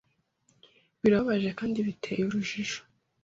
Birababaje 1.01 1.49
kandi 1.59 1.77
biteye 1.87 2.21
urujijo. 2.25 2.79